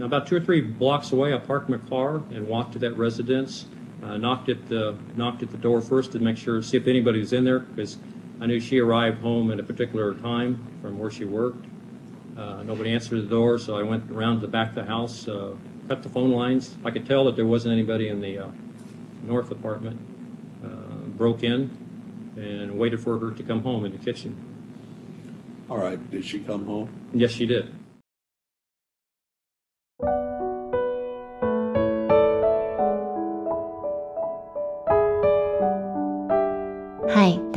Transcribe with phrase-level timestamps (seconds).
[0.00, 3.66] about two or three blocks away, I parked my car and walked to that residence.
[4.02, 6.88] Uh, knocked at the knocked at the door first to make sure to see if
[6.88, 7.98] anybody was in there because
[8.40, 11.66] I knew she arrived home at a particular time from where she worked.
[12.36, 15.28] Uh, nobody answered the door, so I went around to the back of the house,
[15.28, 15.54] uh,
[15.86, 16.74] cut the phone lines.
[16.84, 18.48] I could tell that there wasn't anybody in the uh,
[19.22, 20.00] north apartment.
[20.64, 20.68] Uh,
[21.16, 21.70] broke in
[22.36, 24.34] and waited for her to come home in the kitchen.
[25.70, 26.90] All right, did she come home?
[27.12, 27.72] Yes, she did.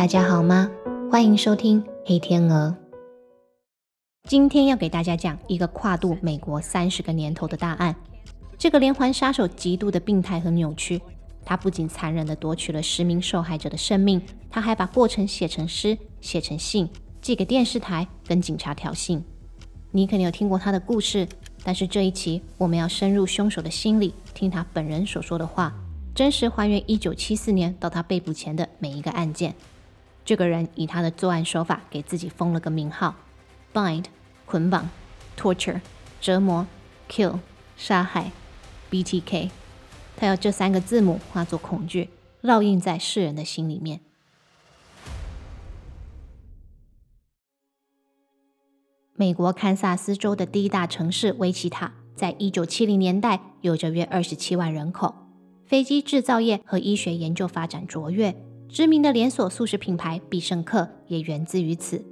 [0.05, 0.69] 大家好吗？
[1.11, 2.77] 欢迎收听黑天鹅。
[4.29, 7.95] 今天要给大家讲一个跨度美国三十个年头的大案。
[8.55, 11.01] 这个连环杀手极度的病态和扭曲，
[11.43, 16.87] 他不仅残忍地夺取了十名受害者的生命，他还把过程写成诗、写成信，
[17.19, 19.19] 寄给电视台跟警察挑衅。
[19.89, 21.27] 你肯定有听过他的故事，
[21.63, 25.73] 但是这一期我们要深入凶手的心里，听他本人所说的话，
[26.13, 29.55] 真实还原一九七四年到他被捕前的每一个案件。
[30.25, 33.15] 这个人以他的作案手法给自己封了个名号。
[33.71, 34.05] ：bind（
[34.45, 34.89] 捆绑）、
[35.37, 35.79] torture（
[36.19, 36.65] 折磨）、
[37.07, 37.39] kill（
[37.77, 38.31] 杀害）、
[38.89, 39.51] BTK。
[40.17, 42.09] 他要这三个字母化作恐惧，
[42.41, 43.99] 烙印在世人的心里面。
[49.13, 55.13] 美国堪萨斯州的第一大城市维奇塔，在一九七零年代有着约二十七万人口，
[55.65, 58.35] 飞机制造业和医学研究发展卓越，
[58.75, 62.03] 知名的连锁素食品牌必胜客也源自于此。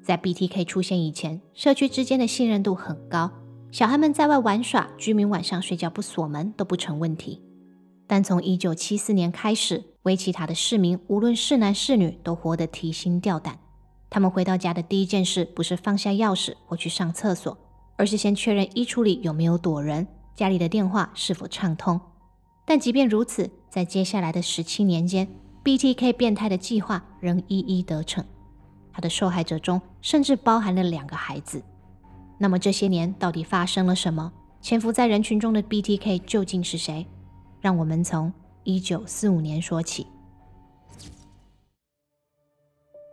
[0.00, 3.28] 在 BTK 出现以前，社区之间的信任度很高。
[3.72, 7.42] 小孩们在外玩耍，居民晚上睡觉不锁门都不成问题。
[8.06, 13.58] 但从1974年开始，维奇塔的市民无论是男是女都活得提心吊胆。
[14.08, 17.58] 他们回到家的第一件事不是放下钥匙或去上厕所，
[17.96, 22.00] 而是先确认衣橱里有没有躲人，家里的电话是否畅通。
[22.64, 25.26] 但即便如此，在接下来的十七年间
[25.64, 28.24] ，BTK 变态的计划仍一一得逞。
[28.92, 31.62] 他的受害者中甚至包含了两个孩子。
[32.38, 34.32] 那么这些年到底发生了什么？
[34.60, 37.06] 潜伏在人群中的 BTK 究竟是谁？
[37.60, 38.32] 让我们从
[38.64, 40.06] 一九四五年说起。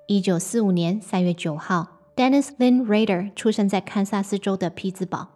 [0.08, 5.30] 一九四五年三月九号，Dennis Lynn Rader 出生在堪萨斯州的匹兹堡。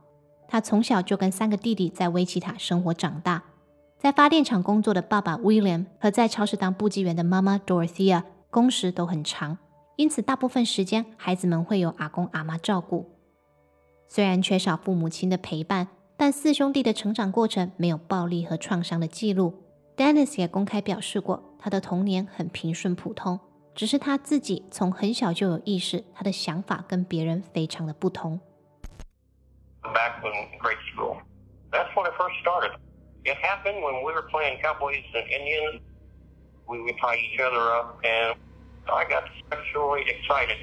[0.48, 3.44] 他从小就跟三个弟弟在威奇塔生活长大。
[4.00, 9.58] 在发电厂工作的爸爸 William 和在超市当部记员的妈妈 Dorothea 工时都很长，
[9.98, 13.12] 因此大部分时间孩子们会由阿公阿妈照顾。
[14.08, 19.54] 虽然缺少父母亲的陪伴，但四兄弟的成长过程没有暴力和创伤的记录。
[19.98, 23.38] Dennis 也公开表示过，他的童年很平顺普通，
[23.76, 28.40] 只是他自己从很小就有意识，他的想法跟别人非常的不同。
[29.82, 31.18] Back in grade school,
[31.70, 32.72] that's when I first started.
[33.26, 35.82] It happened when we were playing cowboys and Indians.
[36.68, 38.36] We would tie each other up, and
[38.86, 40.58] I got sexually excited.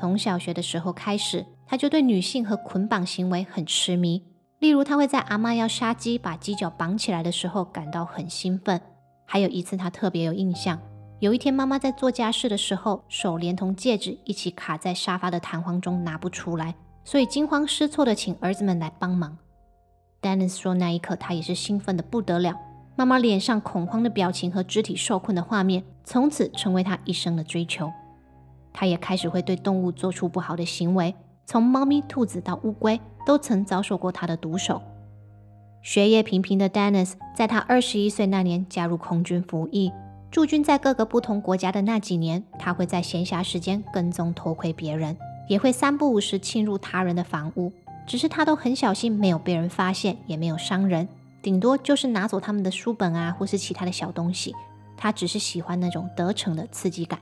[0.00, 4.24] 从小学的时候开始，他就对女性和捆绑行为很痴迷。
[4.58, 8.80] 例如，他会在阿妈要杀鸡、把鸡脚绑起来的时候感到很兴奋。
[9.26, 10.80] 还有一次，他特别有印象。
[11.18, 16.74] 有一天，妈妈在做家事的时候，手连同戒指一起卡在沙发的弹簧中拿不出来，
[17.04, 19.38] 所以惊慌失措的请儿子们来帮忙。
[20.22, 22.54] Dennis 说，那一刻他也是兴奋的不得了。
[22.96, 27.90] 妈妈脸上恐慌的表情和肢体受困的画面，从此成为他一生的追求。
[28.72, 31.14] 他也开始会对动物做出不好的行为，
[31.46, 34.82] 从猫咪、兔子到乌龟，都曾遭受过他的毒手。
[35.80, 39.90] 学业平平的 Dennis，在他二十一岁那年加入空军服役，
[40.30, 45.16] 驻军在各个不同国家的那几年，他会在闲暇时间跟踪偷窥别人，
[45.50, 47.72] 也会三不五时侵入他人的房屋，
[48.06, 51.08] 只是他都很小心，没有被人发现，也没有伤人，
[51.42, 54.54] 顶多就是拿走他们的书本啊，或是其他的小东西。
[54.96, 57.18] 他只是喜欢那种得逞的刺激感。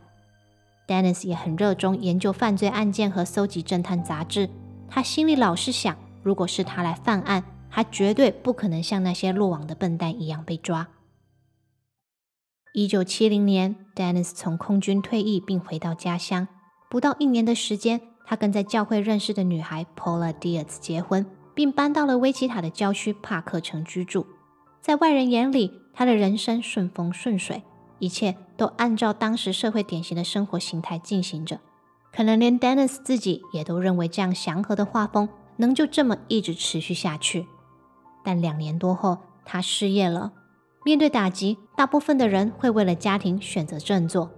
[0.87, 4.51] Dennis 也很热衷研究犯罪案件和搜集侦探杂志。
[4.91, 10.89] 他心里老是想，如果是他来犯案，他绝对不可能像那些落网的笨蛋一样被抓。
[12.75, 16.49] 一九七零年，Dennis 从空军退役并回到家乡。
[16.91, 18.01] 不到一年的时间，
[18.31, 24.27] 他跟在教会认识的女孩 Paula Diaz 结婚，并搬到了威奇塔的郊区帕克城居住。
[24.83, 27.63] 在外人眼里，他的人生顺风顺水。
[28.01, 31.59] 一切都按照当时社会典型的生活形态进行着，
[32.13, 37.47] 可能连 Dennis 自己也都认为这样祥和的画风能就这么一直持续下去。
[38.23, 39.17] 但两年多后，
[39.47, 40.33] 他失业了。
[40.85, 44.31] 面对打击，大部分的人会为了家庭选择振作，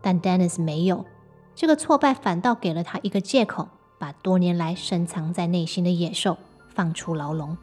[0.00, 1.04] 但 Dennis 没有。
[1.54, 3.68] 这个挫败反倒给了他一个借口，
[3.98, 6.36] 把多年来深藏在内心的野兽
[6.74, 7.56] 放出牢笼。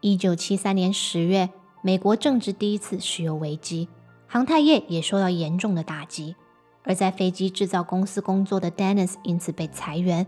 [0.00, 1.50] 一九七三年十月，
[1.82, 3.88] 美国正值第一次石油危机，
[4.26, 6.36] 航太业也受到严重的打击。
[6.86, 10.26] 而在飞机制造公司工作的 Dennis 因此被裁员。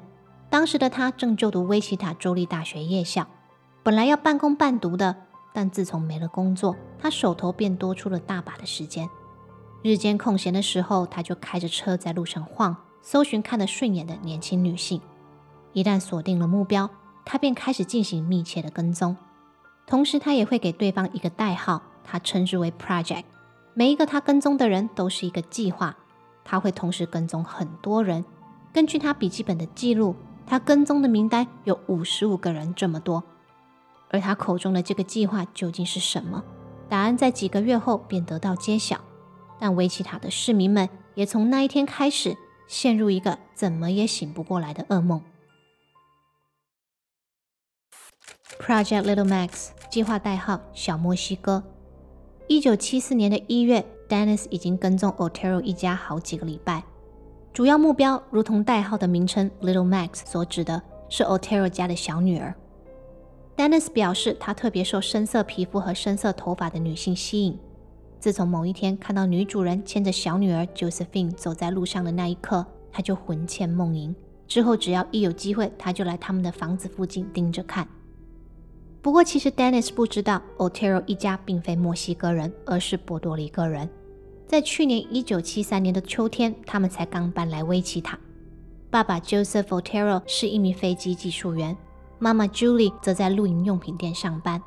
[0.48, 3.26] 当时的他正就读威奇塔州立大学夜校，
[3.82, 5.14] 本来要半工半读的，
[5.52, 9.06] 但自从没了工作，他手头便多出了大把的时间。
[9.86, 15.00] 日间空闲的时候，他就开着车在路上晃，搜寻看得顺眼的年轻女性。
[15.74, 16.90] 一旦锁定了目标，
[17.24, 19.16] 他便开始进行密切的跟踪。
[19.86, 23.22] 同时，他也会给对方一个代号，他称之为 Project。
[23.74, 25.96] 每一个他跟踪的人都是一个计划。
[26.44, 28.24] 他会同时跟踪很多人。
[28.72, 33.22] 根据他笔记本的记录，他跟踪的名单有五十五个人这么多。
[34.10, 36.42] 而他口中的这个计划究竟是什么？
[36.88, 39.00] 答案在几个月后便得到揭晓。
[39.58, 42.36] 但维奇塔的市民们也从那一天开始
[42.68, 45.22] 陷入一个怎么也醒不过来的噩梦。
[48.58, 51.62] Project Little Max 计划代号小墨西哥。
[52.48, 56.84] 一九七四年的一月，Dennis 已经跟踪 Otero 一家好几个礼拜。
[57.52, 62.54] 主要目标，如同代号的名称 Little Max 所指的，是 Otero 家的小女儿。
[63.56, 67.58] Dennis 表示，他特别受深色皮肤和深色头发的女性吸引。
[68.26, 74.12] 自从某一天看到女主人牵着小女儿 Josephine 走在路上的那一刻，他就魂牵梦萦。
[74.48, 77.86] 之后只要一有机会，他就来他们的房子附近盯着看。
[79.00, 83.88] 不过，其实 Dennis 不知道，Otero 一家并非墨西哥人，而是波多黎各人。
[84.48, 88.18] 在去年1973年的秋天，他们才刚搬来威奇塔。
[88.90, 91.76] 爸爸 Joseph Otero 是一名飞机技术员，
[92.18, 94.60] 妈妈 Julie 则在露营用品店上班。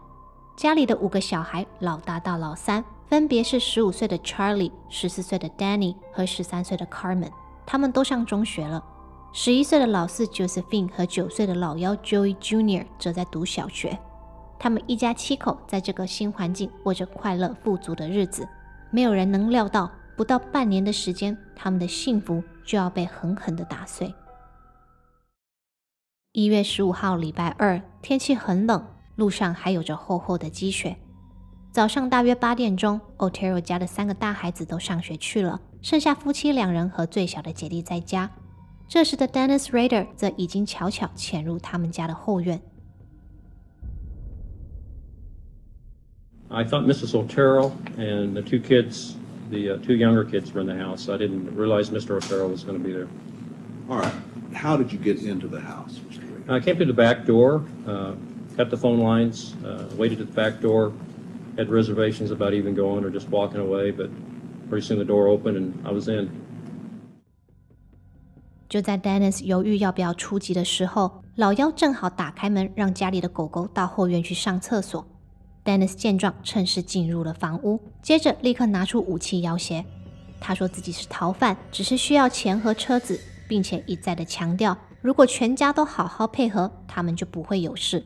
[0.56, 2.82] 家里的五个小孩，老大到老三。
[3.10, 7.32] 分别是十五岁的 Charlie、十四岁的 Danny 和十三岁的 Carmen，
[7.66, 8.84] 他们都上中学了。
[9.34, 13.98] 十一岁的老四 Josephine 和九岁的老幺 Joey Jr 则在读小学。
[14.60, 18.48] 他们一家七口在这个新环境过着快乐富足的日子。
[18.92, 24.14] 没有人能料到，不到半年的时间，他们的幸福就要被狠狠地打碎。
[26.34, 28.86] 一月十五号，礼拜二，天气很冷，
[29.16, 30.96] 路上还有着厚厚的积雪。
[31.72, 38.32] 早上大约八点钟，Otero 家的三个大孩子都上学去了，剩下夫妻两人和最小的姐弟在家。
[38.88, 42.60] 这时的 Dennis Rader 则已经悄悄潜入他们家的后院。
[46.50, 47.14] I thought Mrs.
[47.14, 49.14] Otero and the two kids,
[49.52, 51.08] the uh, two younger kids, were in the house.
[51.08, 52.16] I didn't realize Mr.
[52.16, 53.08] Otero was going to be there.
[53.88, 54.12] All right.
[54.56, 56.00] How did you get into the house,
[56.50, 58.16] I came through the back door, uh,
[58.58, 60.92] cut the phone lines, uh, waited at the back door,
[61.60, 64.10] had reservations about even going or just walking away, but
[64.70, 66.30] pretty soon the door opened and I was in.
[68.70, 75.06] 就在 Dennis 犹豫要不要出击的时候，老妖正好打开门，让家里的狗狗到后院去上厕所。
[75.66, 79.84] Dennis 见状，趁势进入了房屋，接着立刻拿出武器要挟。
[80.40, 88.04] 他说自己是逃犯，只是需要钱和车子，并且一再的强调，如果全家都好好配合，他们就不会有事。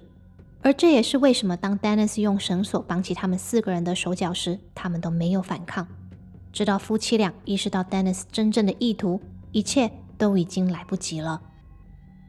[0.63, 5.85] 而这也是为什么，当 Dennis 用绳索绑起他们四个人的手脚时，他们都没有反抗。
[6.53, 9.19] 直到夫妻俩意识到 Dennis 真正的意图，
[9.51, 11.41] 一切都已经来不及了。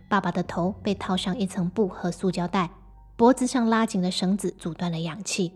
[0.08, 2.70] 爸爸的头被套上一层布和塑胶袋，
[3.16, 5.52] 脖子上拉紧的绳子阻断了氧气。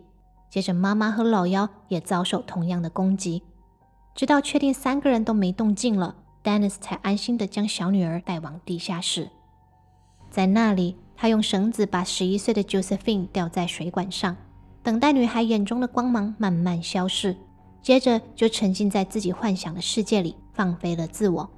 [0.49, 3.43] 接着，妈妈和老幺也遭受同样的攻击。
[4.15, 9.29] 直到确定三个人都没动静了，Dennis 才安心地将小女儿带往地下室，
[10.31, 10.95] 在那里。
[11.21, 14.37] 他用绳子把十一岁的 Josephine 吊在水管上，
[14.81, 17.35] 等待女孩眼中的光芒慢慢消逝，
[17.81, 21.49] 接着就沉浸在自己幻想的世界里，放飞了自我。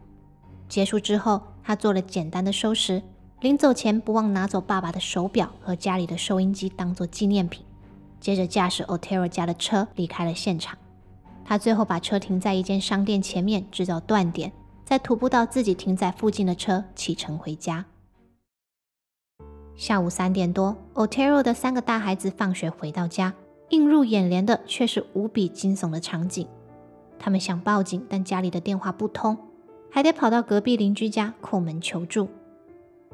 [0.67, 3.03] 结束之后，他做了简单的收拾，
[3.41, 7.63] 临走前不忘拿走爸爸的手表和家里的收音机当做纪念品，
[8.19, 10.75] 接着驾驶 Otero 家的车离开了现场。
[11.45, 14.51] 他最后把车停在一间商店前面，制造断点，
[14.83, 17.85] 再徒步到自己停在附近的车，启程回家。
[19.75, 23.33] 下午三点多，Otero 的三个大孩子放学回到家，
[23.69, 26.47] 映入眼帘的却是无比惊悚的场景。
[27.17, 29.37] 他们想报警，但家里的电话不通，
[29.89, 32.27] 还得跑到隔壁邻居家叩门求助。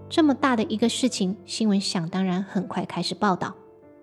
[0.09, 3.53] 这么大的一个事情，新闻想当然很快开始报道，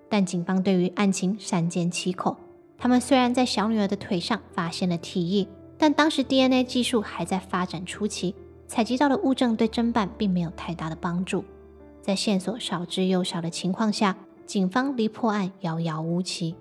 [0.09, 2.37] 但警方对于案情三缄其口。
[2.77, 5.47] 他们虽然在小女儿的腿上发现了体液，
[5.79, 8.35] 但当时 DNA 技术还在发展初期，
[8.67, 11.45] 采集到的物证对侦办并没有太大的帮助。
[12.05, 16.55] 在线索少之又少的情况下，警方离破案遥遥无期。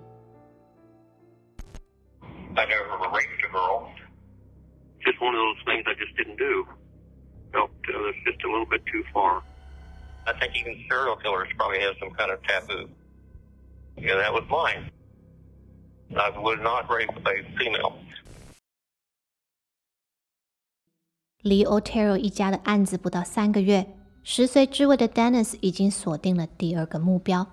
[21.42, 23.86] 离 Otero 一家的案子不到三个月，
[24.26, 27.46] 十岁之位的 Dennis 已经锁定了第二个目标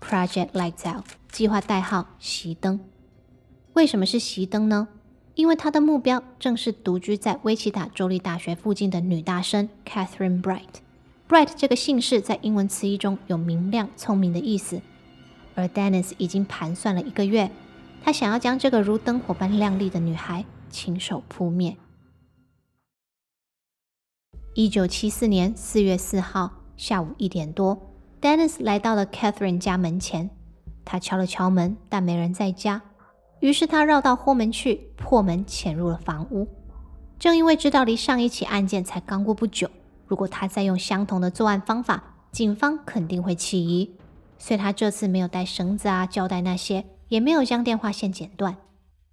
[0.00, 2.80] ——Project Lights Out，计划代号“熄灯”。
[3.74, 4.88] 为什么是熄灯呢？
[5.34, 10.80] 因为他的目标正是独居在威奇塔州立大学附近的女大生 Catherine Bright。
[11.28, 14.80] Bright 这个姓氏在英文词义中有明亮、聪明的意思，
[15.54, 17.50] 而 Dennis 已经盘算了一个月，
[18.02, 21.76] 他想要将这个如灯火般亮丽的女孩亲手扑灭。
[24.54, 27.80] 一九七四年四月四号下午一点多
[28.20, 30.28] ，Dennis 来到了 Catherine 家门前。
[30.84, 32.82] 他敲了敲门，但没人在家。
[33.38, 36.48] 于是他绕到后门去，破门潜入了房屋。
[37.16, 39.70] 正因为知道离上一起案件才刚过不久，
[40.08, 42.02] 如果他再用相同的作案方法，
[42.32, 43.94] 警方肯定会起疑。
[44.36, 48.56] 所以他这次没有带绳子啊、胶带那些，也没有将电话线剪断。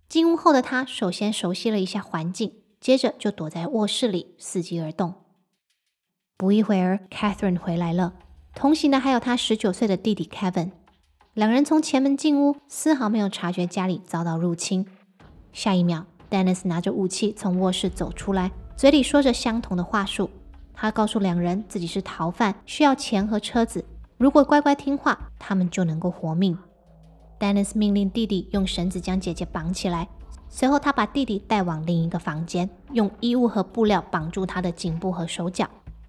[0.10, 5.13] 进屋后的他首先熟悉了一下环境，接着就躲在卧室里伺机而动。
[6.39, 8.13] 不一会儿，Catherine 回来了，
[8.53, 10.70] 同行的还有他十九岁的弟弟 Kevin。
[11.34, 14.86] 两人从前门进屋，丝毫没有察觉家里遭到入侵。
[15.51, 20.29] 下一秒，Dennis 拿着武器从卧室走出来，嘴里说着相同的话术。
[20.75, 23.84] 他告诉两人自己是逃犯，需要钱和车子，
[24.17, 26.56] 如果乖乖听话，他们就能够活命。
[27.39, 30.08] Dennis 命令弟弟用绳子将姐姐绑起来，
[30.50, 35.67] 随后他把弟弟带往另一个房间，用衣物和布料绑住他的颈部和手脚。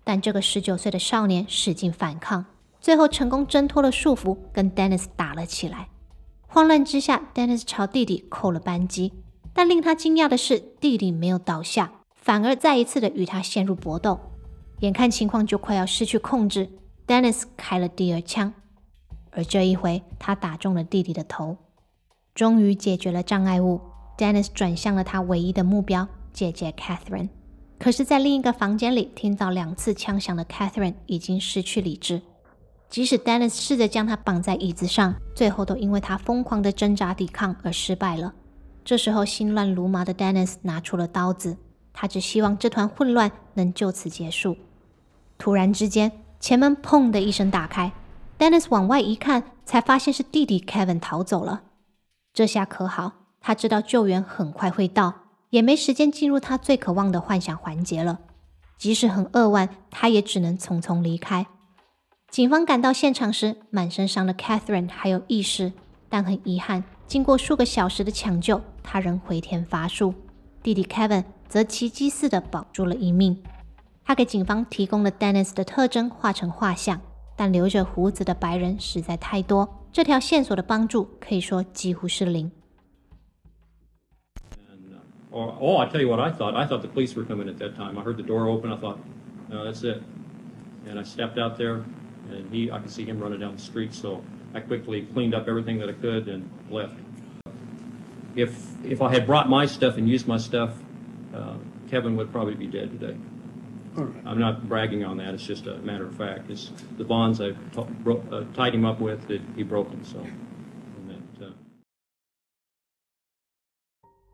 [0.09, 2.47] 但这个十九岁的少年使劲反抗，
[2.81, 5.91] 最后成功挣脱了束缚，跟 Dennis 打了起来。
[6.47, 9.13] 慌乱之下，Dennis 朝弟弟扣了扳机，
[9.53, 14.19] 但令他惊讶的是，弟弟没有倒下，反而再一次的与他陷入搏斗。
[14.79, 16.71] 眼看情况就快要失去控制
[17.07, 18.55] ，Dennis 开了第二枪，
[19.33, 21.59] 而这一回他打中了弟弟的头。
[22.35, 23.83] 终于解决了障碍物
[24.17, 27.29] ，Dennis 转向了他唯一的目标——姐姐 Catherine。
[27.79, 32.21] 可是，在另一个房间里听到两次枪响的 Catherine 已经失去理智。
[32.91, 38.35] 即使 Dennis 试着将她绑在椅子上，最后都因为他疯狂的挣扎抵抗而失败了。
[38.85, 41.57] 这时候，心乱如麻的 Dennis 拿出了刀子，
[41.93, 44.57] 他只希望这团混乱能就此结束。
[45.37, 47.93] 突然之间，前门砰的一声打开
[48.39, 51.63] ，Dennis 往外一看，才发现是弟弟 Kevin 逃走了。
[52.33, 55.28] 这下可好，他知道救援很快会到。
[55.51, 58.19] 也没时间进入他最渴望的幻想环节了。
[58.77, 61.47] 即使很扼腕，他也只能匆匆离开。
[62.31, 65.73] 警方赶到现场时，满身伤的 Catherine 还有意识，
[66.09, 70.15] 但很遗憾，经过数个小时的抢救，他仍回天乏术。
[70.63, 73.43] 弟弟 Kevin 则奇迹似的保住了一命。
[74.05, 77.01] 他给警方提供了 Dennis 的特征画成画像，
[77.35, 82.51] 但留着胡子的白人实在太多，这条线索的帮助可以说几乎是零。
[85.32, 86.56] Or, oh, I tell you what I thought.
[86.56, 87.98] I thought the police were coming at that time.
[87.98, 88.72] I heard the door open.
[88.72, 89.00] I thought,
[89.50, 90.02] no, that's it.
[90.86, 91.84] And I stepped out there,
[92.30, 93.94] and he, I could see him running down the street.
[93.94, 96.96] So I quickly cleaned up everything that I could and left.
[98.36, 100.72] If if I had brought my stuff and used my stuff,
[101.34, 101.56] uh,
[101.90, 103.18] Kevin would probably be dead today.
[103.98, 104.24] All right.
[104.26, 105.34] I'm not bragging on that.
[105.36, 106.50] It's just a matter of fact.
[106.50, 110.04] It's the bonds I t- bro- uh, tied him up with that he broke them.
[110.04, 110.20] So.
[110.20, 111.52] And that, uh,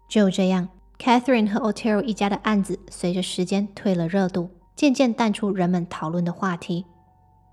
[0.08, 0.68] 就这样。
[0.99, 6.87] Catherine 和 Otero 一家的案子随着时间退了热度，渐渐淡出人们讨论的话题。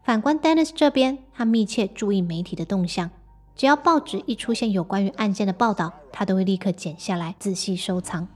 [0.04, 3.10] 反观 Dennis 这边，他密切注意媒体的动向，
[3.56, 8.28] 只要报纸一出现有关于案件的报道，他都会立刻剪下来仔细收藏。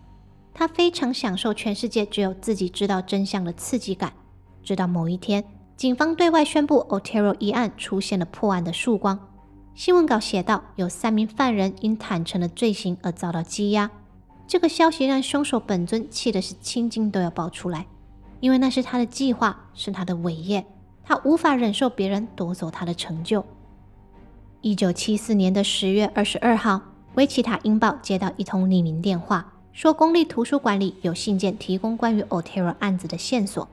[0.53, 4.13] 他非常享受全世界只有自己知道真相的刺激感。
[4.63, 5.43] 直到某一天，
[5.75, 9.19] 警方对外宣布 Otero 一案出现了破案的曙光。
[9.73, 13.89] 新闻稿写道，有三名犯人因坦诚的罪行而遭到羁押。
[14.47, 17.87] 这个消息让凶手本尊气的是青筋都要爆出来，
[18.39, 20.65] 因为那是他的计划，是他的伟业，
[21.03, 23.43] 他无法忍受别人夺走他的成就。
[24.61, 26.79] 一九七四年的十月二十二号，
[27.15, 33.67] 维奇塔英报接到一通匿名电话，说公立图书馆里有信件提供关于 Otero 案子的线索。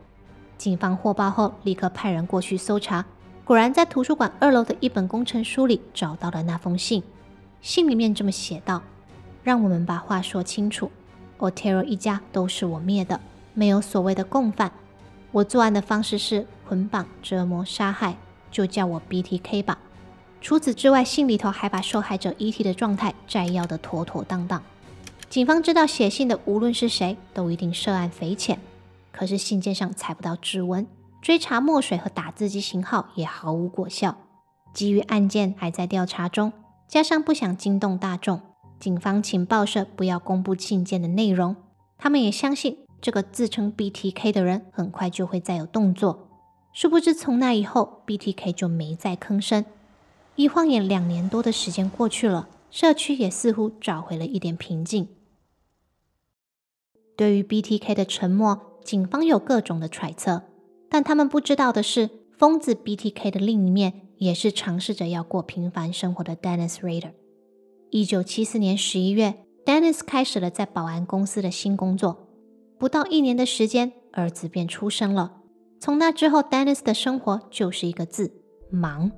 [0.57, 3.05] 警方获报后，立刻派人过去搜查，
[3.45, 7.03] 果然在图书馆二楼的一本工程书里找到了那封信。
[7.61, 8.83] 信里面这么写道。
[9.43, 10.91] 让我们把话说清楚
[11.39, 13.21] ，Otero 一家都是我灭的，
[13.55, 14.73] 没有所谓的共犯。
[15.33, 18.17] 我作案的方式是捆绑、折磨、杀害，
[18.51, 19.79] 就叫我 BTK 吧。
[20.41, 24.63] 除此之外，信里头还把受害者遗体的状态摘要的妥妥当当。
[25.29, 28.61] 警方知道写信的无论是谁，都一定涉案匪浅。
[29.11, 30.87] 可是信件上采不到指纹，
[31.21, 34.17] 追查墨水和打字机型号也毫无果效。
[34.75, 36.53] 基于案件还在调查中，
[36.89, 38.41] 加上不想惊动大众，
[38.83, 41.55] 警方请报社不要公布信件的内容。
[41.97, 46.29] 他们也相信这个自称 BTK 的人很快就会再有动作。
[46.73, 49.65] 殊不知，从那以后，BTK 就没再吭声。
[50.35, 55.07] 一晃眼两年多的时间过去了，社区也似乎找回了一点平静。
[57.17, 60.43] 对于 BTK 的沉默，警方有各种的揣测，
[60.89, 67.13] 但他们不知道的是，疯子 BTK 的另一面也是尝试着要过平凡生活的 Dennis Rader。
[67.93, 69.35] 一九七四年十一月
[69.67, 72.27] ，Dennis 开始了在保安公司的新工作，
[72.79, 75.43] 不到一年的时间，儿子便出生了。
[75.79, 78.33] 从那之后，Dennis 的生活就是一个字：
[78.71, 79.13] 忙。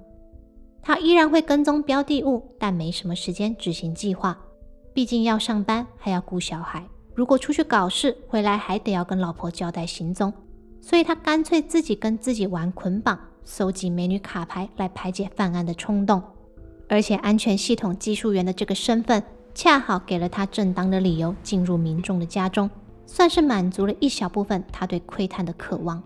[0.82, 4.36] 他依然会跟踪标的物，但没什么时间执行计划。
[4.92, 6.84] 毕竟要上班，还要顾小孩。
[7.14, 10.32] 如果出去搞事，回来还得要跟老婆交代行踪，
[10.80, 16.20] 所以他干脆自己跟自己玩捆绑，收集美女卡牌来排解犯案的冲动。
[16.88, 19.22] 而且安全系统技术员的这个身份，
[19.54, 22.70] 恰好给了他正当的理由进入民众的家中，
[23.06, 26.02] 算是满足了一小部分他对窥探的渴望。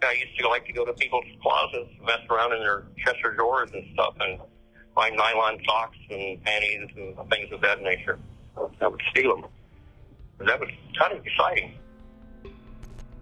[0.00, 3.70] I used to like to go to people's closets, mess around in their Chester drawers
[3.72, 4.38] and stuff, and
[4.94, 8.18] find nylon socks and panties and things of that nature.
[8.78, 9.50] I would steal them.
[10.38, 10.68] That was
[10.98, 11.70] kind of exciting.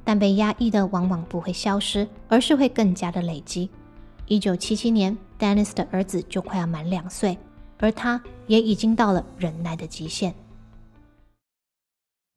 [0.04, 3.70] 但被压抑的往往不会消失，而是会更加的累积。
[4.26, 7.38] 一九七七年，Dennis 的儿子就快要满两岁，
[7.78, 10.34] 而他也已经到了忍耐的极限。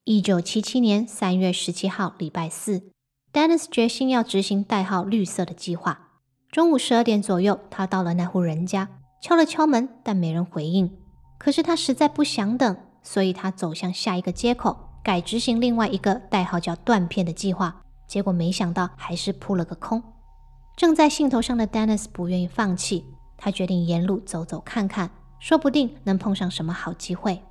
[0.03, 2.91] 一九七七年三月十七号，礼拜四。
[3.33, 6.09] Dennis 决心要执行代号“绿色”的计划。
[6.49, 8.87] 中午十二点左右，他到了那户人家，
[9.21, 10.97] 敲了敲门，但没人回应。
[11.37, 17.81] 可是他实在不想等，所以他走向下一个街口，改执行另外一个代号叫“断片”的计划。
[18.07, 20.01] 结果没想到还是扑了个空。
[20.77, 23.03] 正在兴头上的 Dennis 不愿意放弃，
[23.35, 25.09] 他决定沿路走走看看，
[25.39, 27.41] 说不定能碰上什么好机会。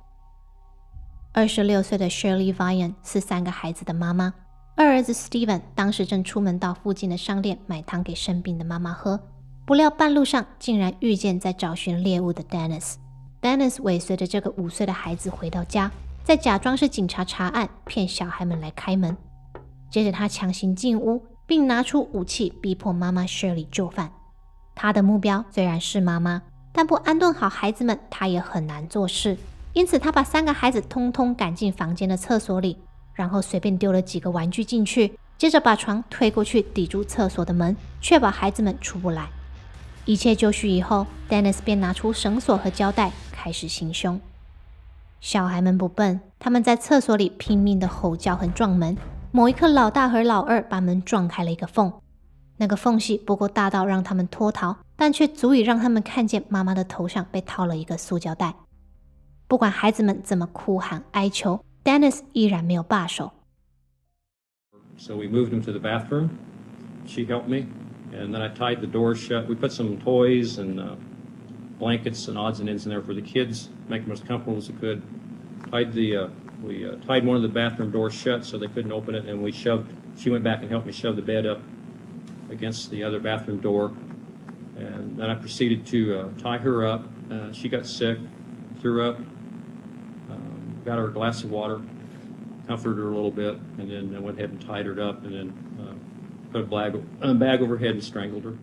[1.33, 4.33] 二十六岁的 Shirley Vian 是三个孩子的妈妈。
[4.77, 9.19] 二儿子 Steven 当时正出门到附近的商店买汤给生病的妈妈喝，
[9.65, 12.93] 不料半路上竟然遇见在找寻猎物的 Dennis。
[13.41, 15.91] Dennis 尾随着这个五岁的孩子回到家，
[16.23, 19.17] 再假装是警察查案，骗小孩们来开门。
[19.89, 24.11] 接着他强行进屋，并拿出武器逼迫妈妈 Shirley 就范。
[24.75, 29.37] 他的目标虽然是妈妈，但不安顿好孩子们，他也很难做事。
[29.73, 32.77] 因此，他把三个孩子通通赶进房间的厕所里。
[33.13, 39.27] 然后随便丢了几个玩具进去，接着把床推过去抵住厕所的门，确保孩子们出不来。
[40.05, 44.21] 一切就绪以后，Dennis 便拿出绳索和胶带开始行凶。
[45.19, 48.95] 小孩们不笨，他们在厕所里拼命的吼叫和撞门。
[49.37, 51.93] 某一刻，老大和老二把门撞开了一个缝，
[52.57, 58.55] 那个缝隙不够大到让他们脱逃，但却足以让他们看见妈妈的头上被套了一个塑胶袋。
[59.47, 61.63] 不管孩子们怎么哭喊哀求。
[61.83, 63.31] Dennis 依然没有罢手。
[64.97, 66.29] So we moved him to the bathroom.
[67.05, 67.67] She helped me,
[68.11, 69.47] and then I tied the door shut.
[69.47, 70.95] We put some toys and uh,
[71.77, 74.67] blankets and odds and ends in there for the kids, make them as comfortable as
[74.67, 75.03] we could.
[75.69, 76.27] Tied the uh,
[76.62, 79.42] we uh, tied one of the bathroom doors shut so they couldn't open it, and
[79.42, 79.92] we shoved.
[80.16, 81.60] She went back and helped me shove the bed up
[82.50, 83.92] against the other bathroom door,
[84.76, 87.04] and then I proceeded to uh, tie her up.
[87.30, 88.18] Uh, she got sick,
[88.80, 89.18] threw up,
[90.84, 91.80] got her a glass of water,
[92.66, 95.32] comforted her a little bit, and then I went ahead and tied her up, and
[95.32, 95.94] then uh,
[96.52, 98.58] put a bag, a bag over her head and strangled her.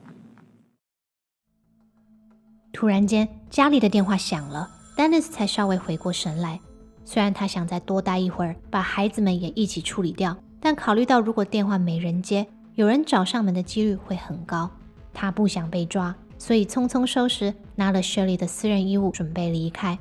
[2.73, 6.59] 突然间，家里的电话响了，Dennis 才稍微回过神来。
[7.04, 14.70] 虽然他想再多待一会儿，把孩子们也一起处理掉，但考虑到如果电话没人接，有人找上门的几率会很高，
[15.12, 19.98] 他不想被抓，所以匆匆收拾，拿了 Shirley 的私人衣物，准备离开。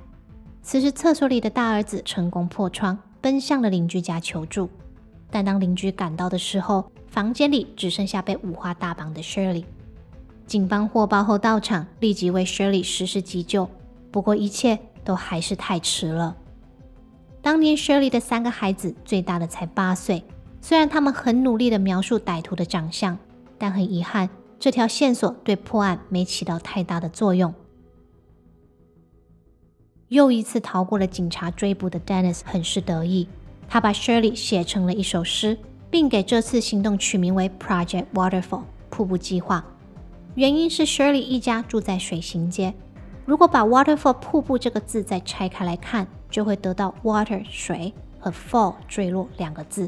[0.62, 4.70] 此时，厕所里的大儿子成功破窗，奔向了邻居家求助。
[5.30, 9.66] 但当邻居赶到的时候，房间里只剩下被五花大绑的 Shirley。
[10.48, 13.70] 警方获报后到场，立即为 Shirley 实施急救。
[14.10, 16.36] 不过，一切都还是太迟了。
[17.44, 20.24] 当年 Shirley 的三个孩子，最大的才八岁。
[20.62, 23.20] 虽然他们很努力地描述歹徒的长相，
[23.58, 27.54] 但很遗憾，这条线索对破案没起到太大的作用。
[30.08, 33.28] 又一次逃过了警察追捕的 Dennis 很是得意，
[33.68, 35.58] 他把 Shirley 写成了一首诗，
[35.92, 39.66] 并给这次行动取名为 Project Waterfall 瀑布计划。
[40.36, 42.74] 原因是 Shirley 一家住在水行街，
[43.26, 49.88] 如果把 Waterfall 瀑布这个字再拆开来看，就会得到 water 水和 fall 坠落两个字。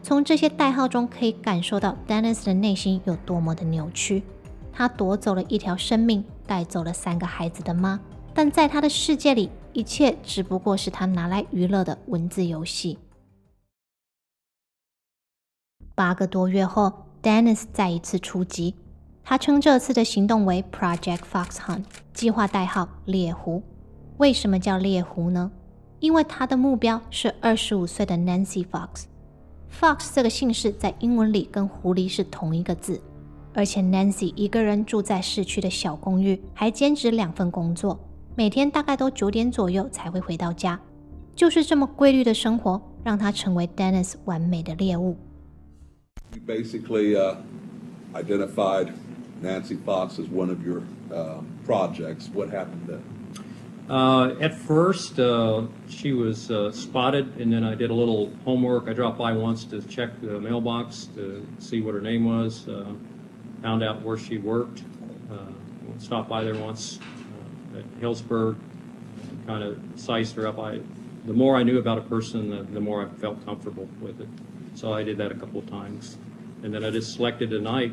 [0.00, 4.22] 从这些代号中可以感受到 Dennis 的内心有多么的扭曲。
[4.72, 7.98] 他夺走了一条生命，带走了三个孩子的妈，
[8.32, 12.98] 但在他的世界里，一切只不过是他拿来娱乐的文字游戏。
[15.96, 18.76] 八个多月后，Dennis 再一次出击。
[19.24, 23.62] 他称这次的行动为 Project Fox Hunt，计划代号猎狐。
[24.18, 25.50] 为什么叫猎狐呢？
[26.02, 29.04] 因为他的目标是二十五岁的 Nancy Fox。
[29.70, 33.00] Fox 这个姓氏在英文里跟狐狸是同一个字，
[33.54, 38.00] 而且 Nancy 一个人住在市区的小公寓，还兼职两份工作，
[38.34, 40.78] 每天大概都九点左右才会回到家。
[41.36, 45.16] 就是这么规律的生活，让他成为 Dennis 完美的猎物。
[46.34, 47.36] You basically uh,
[48.12, 48.88] identified
[49.40, 52.28] Nancy Fox as one of your uh, projects.
[52.34, 53.02] What happened then?
[53.92, 58.88] Uh, at first, uh, she was uh, spotted, and then I did a little homework.
[58.88, 62.66] I dropped by once to check the mailbox to see what her name was.
[62.66, 62.94] Uh,
[63.60, 64.82] found out where she worked.
[65.30, 65.52] Uh,
[65.98, 67.00] stopped by there once
[67.74, 68.56] uh, at Hillsburg.
[69.46, 70.58] Kind of sized her up.
[70.58, 70.80] I,
[71.26, 74.28] the more I knew about a person, the, the more I felt comfortable with it.
[74.74, 76.16] So I did that a couple of times,
[76.62, 77.92] and then I just selected a night,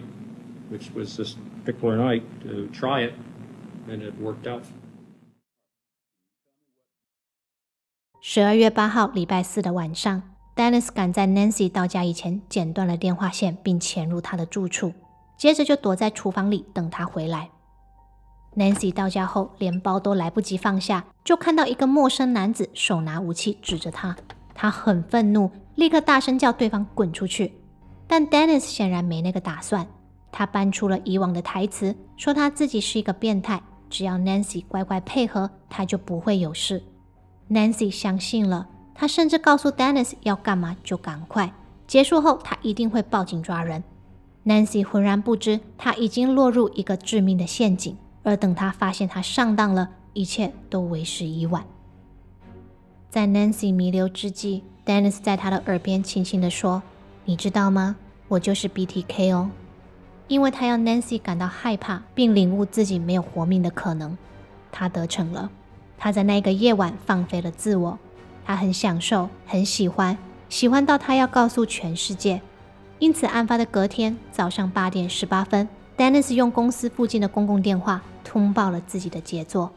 [0.69, 3.15] which was this particular night, to try it,
[3.89, 4.63] and it worked out.
[8.31, 10.21] 十二月八号，礼拜四的晚上
[10.55, 14.93] ，Dennis 赶在 Nancy 到家以前剪断了电话线，并潜入她的住处，
[15.35, 17.49] 接着就躲在厨房里等她回来。
[18.55, 24.15] Nancy 到家后，连包都来不及放下，就看到一个陌生男子手拿武器指着他。
[24.53, 27.55] 他很愤怒，立刻大声叫对方滚出去。
[28.05, 29.87] 但 Dennis 显然没那个打算，
[30.31, 36.83] 他搬出了以往的台词，说他自己是一个变态，只要 Nancy 乖乖配合，他就不会有事。
[37.49, 41.53] Nancy 相信了，她甚至告诉 Dennis 要干嘛就赶快。
[41.87, 43.83] 结束后，他一定会报警抓人。
[44.45, 47.97] Nancy 浑然不知，他已经落入一个致命的陷阱。
[48.21, 51.65] 而等他发现他上当了，一切都为时已晚。
[53.09, 56.83] 在 Nancy 弥留之际，Dennis 在他的耳边轻轻地说
[57.25, 57.95] ：“你知道吗？
[58.27, 59.49] 我就是 BTK 哦。”
[60.27, 64.15] 因为他要 Nancy 感到害怕，并领悟自己没有活命的可能。
[64.71, 65.49] 他得逞了。
[65.99, 67.99] 他在那个夜晚放飞了自我，
[68.45, 72.41] 他很享受，很喜欢，喜欢到他要告诉全世界。
[72.99, 79.71] 因此，案发的隔天早上八点十八分，Dennis 用公司附近的公共电话通报了自己的杰作。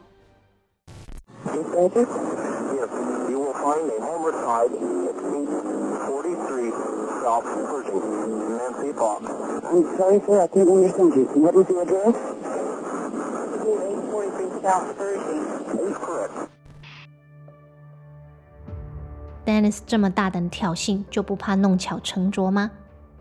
[19.45, 22.71] Dennis 这么大胆挑衅，就不怕弄巧成拙吗？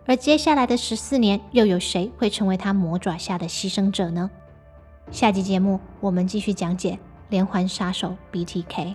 [0.07, 4.31] 而接下来的十四年，又有谁会成为他魔爪下的牺牲者呢？
[5.11, 8.95] 下集节目我们继续讲解连环杀手 BTK。